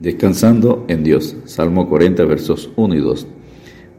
[0.00, 1.36] Descansando en Dios.
[1.44, 3.26] Salmo 40, versos 1 y 2.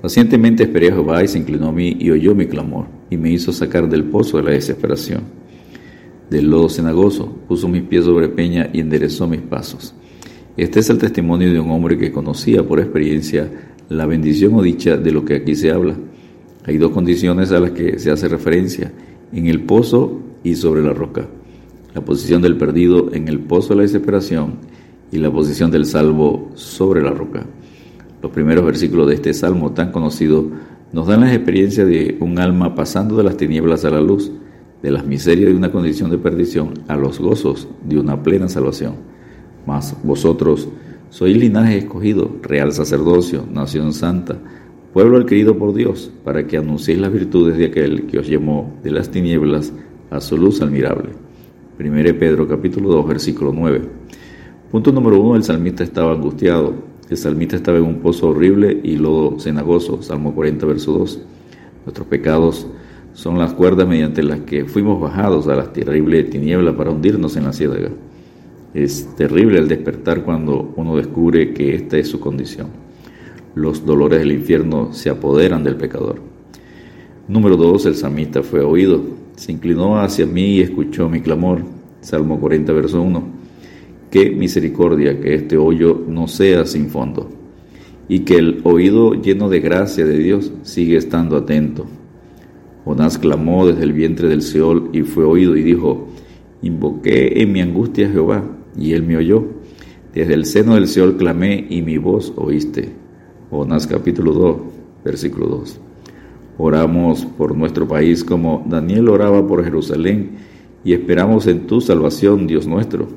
[0.02, 3.32] Pacientemente esperé a Jehová y se inclinó a mí y oyó mi clamor y me
[3.32, 5.24] hizo sacar del pozo de la desesperación.
[6.30, 9.94] Del lodo cenagoso puso mis pies sobre peña y enderezó mis pasos.
[10.56, 13.52] Este es el testimonio de un hombre que conocía por experiencia
[13.90, 15.98] la bendición o dicha de lo que aquí se habla.
[16.64, 18.94] Hay dos condiciones a las que se hace referencia,
[19.34, 21.28] en el pozo y sobre la roca.
[21.94, 24.69] La posición del perdido en el pozo de la desesperación
[25.12, 27.46] y la posición del salvo sobre la roca.
[28.22, 30.46] Los primeros versículos de este salmo tan conocido
[30.92, 34.32] nos dan la experiencia de un alma pasando de las tinieblas a la luz,
[34.82, 38.96] de las miserias de una condición de perdición a los gozos de una plena salvación.
[39.66, 40.68] Mas vosotros
[41.10, 44.38] sois linaje escogido, real sacerdocio, nación santa,
[44.94, 48.92] pueblo adquirido por Dios, para que anunciéis las virtudes de aquel que os llamó de
[48.92, 49.74] las tinieblas
[50.10, 51.10] a su luz admirable.
[51.80, 53.82] 1 Pedro capítulo 2 versículo 9.
[54.72, 56.76] Punto número uno, el salmista estaba angustiado.
[57.10, 60.04] El salmista estaba en un pozo horrible y lodo cenagoso.
[60.04, 61.20] Salmo 40, verso 2.
[61.86, 62.68] Nuestros pecados
[63.14, 67.46] son las cuerdas mediante las que fuimos bajados a la terrible tiniebla para hundirnos en
[67.46, 67.90] la ciénaga.
[68.76, 72.68] Es terrible el despertar cuando uno descubre que esta es su condición.
[73.56, 76.22] Los dolores del infierno se apoderan del pecador.
[77.28, 77.88] Número 2.
[77.88, 79.02] El salmista fue oído.
[79.36, 81.64] Se inclinó hacia mí y escuchó mi clamor.
[82.02, 83.39] Salmo 40, verso 1
[84.10, 87.30] qué misericordia que este hoyo no sea sin fondo
[88.08, 91.86] y que el oído lleno de gracia de Dios sigue estando atento.
[92.84, 96.08] Jonás clamó desde el vientre del Seol y fue oído y dijo,
[96.64, 98.44] invoqué en mi angustia a Jehová
[98.76, 99.46] y él me oyó.
[100.14, 102.90] Desde el seno del Seol clamé y mi voz oíste.
[103.52, 104.58] Jonás capítulo 2,
[105.06, 105.80] versículo 2.
[106.58, 110.32] Oramos por nuestro país como Daniel oraba por Jerusalén
[110.84, 113.08] y esperamos en tu salvación, Dios nuestro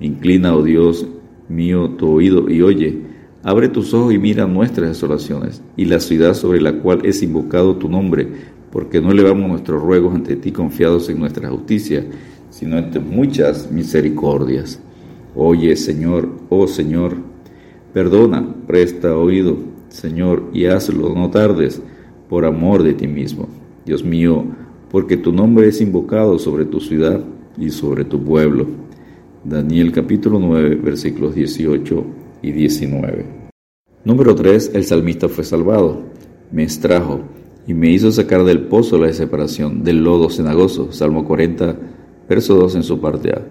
[0.00, 1.06] Inclina, oh Dios
[1.48, 2.98] mío, tu oído y oye.
[3.42, 7.76] Abre tus ojos y mira nuestras desolaciones y la ciudad sobre la cual es invocado
[7.76, 8.28] tu nombre,
[8.70, 12.04] porque no elevamos nuestros ruegos ante ti confiados en nuestra justicia,
[12.50, 14.80] sino ante muchas misericordias.
[15.34, 17.16] Oye, Señor, oh Señor,
[17.92, 19.56] perdona, presta oído,
[19.88, 21.80] Señor, y hazlo, no tardes,
[22.28, 23.48] por amor de ti mismo.
[23.86, 24.44] Dios mío,
[24.90, 27.20] porque tu nombre es invocado sobre tu ciudad
[27.56, 28.66] y sobre tu pueblo.
[29.48, 32.04] Daniel capítulo 9 versículos 18
[32.42, 33.24] y 19.
[34.04, 34.72] Número 3.
[34.74, 36.02] El salmista fue salvado.
[36.52, 37.20] Me extrajo
[37.66, 40.92] y me hizo sacar del pozo la separación, del lodo cenagoso.
[40.92, 41.76] Salmo 40,
[42.28, 43.46] verso 2 en su parte A.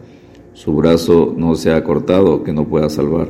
[0.54, 3.30] Su brazo no se ha cortado que no pueda salvar.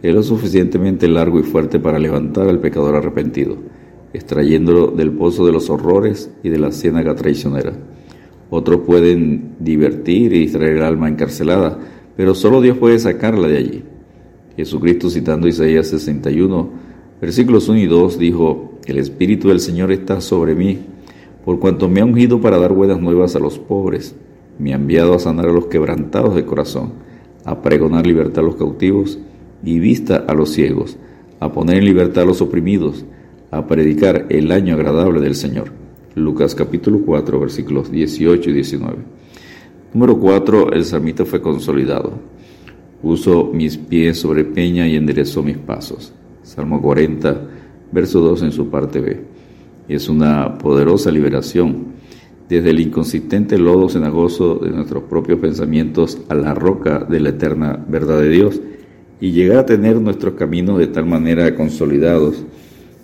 [0.00, 3.56] Es suficientemente largo y fuerte para levantar al pecador arrepentido,
[4.12, 7.72] extrayéndolo del pozo de los horrores y de la ciénaga traicionera.
[8.50, 11.76] Otros pueden divertir y distraer el alma encarcelada,
[12.16, 13.82] pero solo Dios puede sacarla de allí.
[14.56, 16.70] Jesucristo citando Isaías 61,
[17.20, 20.78] versículos 1 y 2, dijo, El Espíritu del Señor está sobre mí,
[21.44, 24.14] por cuanto me ha ungido para dar buenas nuevas a los pobres,
[24.58, 26.92] me ha enviado a sanar a los quebrantados de corazón,
[27.44, 29.18] a pregonar libertad a los cautivos
[29.64, 30.96] y vista a los ciegos,
[31.40, 33.04] a poner en libertad a los oprimidos,
[33.50, 35.72] a predicar el año agradable del Señor.
[36.14, 38.96] Lucas capítulo 4 versículos 18 y 19.
[39.94, 40.72] Número 4.
[40.72, 42.14] El salmista fue consolidado.
[43.00, 46.12] Puso mis pies sobre peña y enderezó mis pasos.
[46.42, 47.42] Salmo 40,
[47.92, 49.20] verso 2 en su parte B.
[49.88, 51.94] Es una poderosa liberación.
[52.48, 57.78] Desde el inconsistente lodo cenagoso de nuestros propios pensamientos a la roca de la eterna
[57.88, 58.60] verdad de Dios
[59.20, 62.44] y llegar a tener nuestros caminos de tal manera consolidados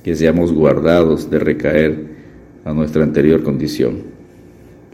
[0.02, 2.16] que seamos guardados de recaer
[2.64, 3.98] a nuestra anterior condición.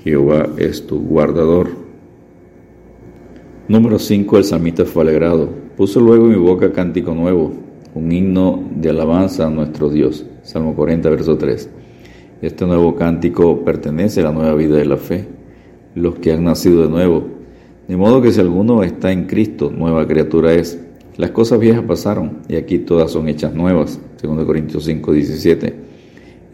[0.05, 1.85] Jehová es tu guardador
[3.69, 4.38] Número 5.
[4.38, 5.49] El salmista fue alegrado.
[5.77, 7.53] Puso luego en mi boca cántico nuevo,
[7.97, 10.25] un himno de alabanza a nuestro Dios.
[10.44, 11.69] Salmo 40, verso 3.
[12.43, 15.27] Este nuevo cántico pertenece a la nueva vida de la fe,
[15.97, 17.25] los que han nacido de nuevo.
[17.88, 20.81] De modo que si alguno está en Cristo, nueva criatura es.
[21.16, 23.98] Las cosas viejas pasaron y aquí todas son hechas nuevas.
[24.22, 25.74] 2 Corintios 5, 17.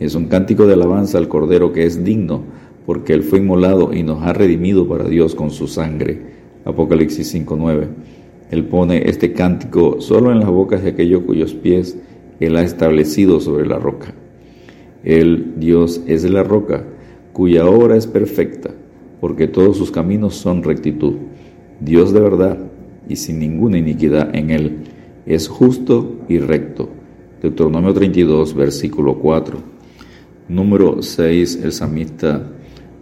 [0.00, 2.43] Es un cántico de alabanza al Cordero que es digno,
[2.87, 7.87] porque Él fue inmolado y nos ha redimido para Dios con su sangre Apocalipsis 5.9.
[8.50, 11.97] Él pone este cántico solo en las bocas de aquellos cuyos pies
[12.41, 14.14] Él ha establecido sobre la roca.
[15.05, 16.85] Él, Dios, es la roca,
[17.32, 18.70] cuya obra es perfecta,
[19.20, 21.14] porque todos sus caminos son rectitud.
[21.81, 22.59] Dios de verdad
[23.09, 24.76] y sin ninguna iniquidad en Él,
[25.26, 26.88] es justo y recto.
[27.41, 29.59] Deuteronomio 32, versículo 4.
[30.49, 32.47] Número 6, el samita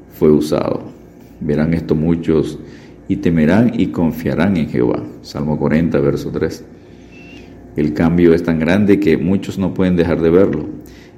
[0.09, 0.83] fue usado.
[1.41, 2.59] Verán esto muchos
[3.11, 5.03] y temerán y confiarán en Jehová.
[5.23, 6.65] Salmo 40, verso 3.
[7.75, 10.67] El cambio es tan grande que muchos no pueden dejar de verlo.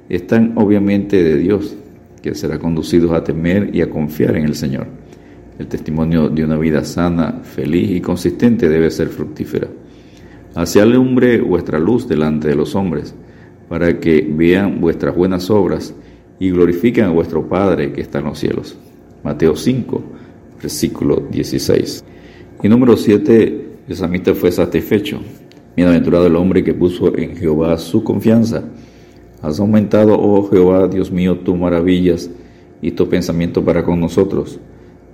[0.09, 1.75] Están obviamente de Dios,
[2.23, 4.87] que será conducidos a temer y a confiar en el Señor.
[5.59, 9.67] El testimonio de una vida sana, feliz y consistente debe ser fructífera.
[10.55, 13.13] Hacia alumbre vuestra luz delante de los hombres,
[13.69, 15.93] para que vean vuestras buenas obras
[16.39, 18.79] y glorifiquen a vuestro Padre que está en los cielos.
[19.23, 20.03] Mateo 5,
[20.63, 22.05] versículo 16.
[22.63, 25.19] Y número 7, el fue satisfecho.
[25.75, 28.63] Bienaventurado el hombre que puso en Jehová su confianza.
[29.41, 32.29] Has aumentado, oh Jehová, Dios mío, tus maravillas
[32.81, 34.59] y tu pensamiento para con nosotros.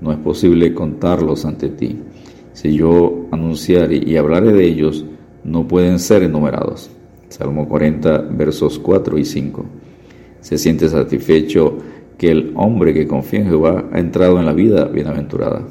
[0.02, 1.98] No es posible contarlos ante ti.
[2.54, 5.06] Si yo anunciare y hablaré de ellos,
[5.44, 6.92] no pueden ser enumerados.
[7.30, 9.66] Salmo 40, versos 4 y 5.
[10.42, 11.78] Se siente satisfecho
[12.20, 15.66] que el hombre que confía en Jehová ha entrado en la vida bienaventurada.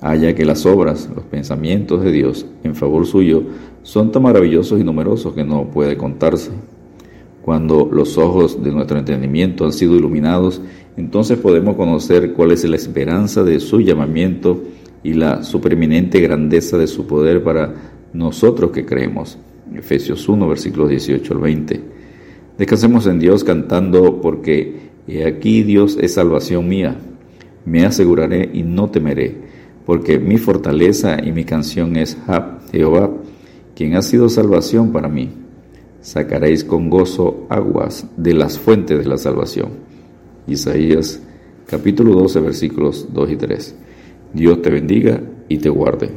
[0.00, 3.42] Haya que las obras, los pensamientos de Dios en favor suyo
[3.82, 6.52] son tan maravillosos y numerosos que no puede contarse.
[7.42, 10.62] Cuando los ojos de nuestro entendimiento han sido iluminados,
[10.96, 14.62] entonces podemos conocer cuál es la esperanza de su llamamiento
[15.02, 17.74] y la supereminente grandeza de su poder para
[18.12, 19.38] nosotros que creemos.
[19.74, 21.80] Efesios 1, versículos 18 al 20.
[22.58, 26.96] Descansemos en Dios cantando porque he aquí Dios es salvación mía.
[27.64, 29.36] Me aseguraré y no temeré,
[29.86, 32.16] porque mi fortaleza y mi canción es
[32.70, 33.10] Jehová,
[33.74, 35.30] quien ha sido salvación para mí
[36.04, 39.70] sacaréis con gozo aguas de las fuentes de la salvación.
[40.46, 41.22] Isaías
[41.66, 43.74] capítulo 12 versículos 2 y 3.
[44.34, 46.10] Dios te bendiga y te guarde.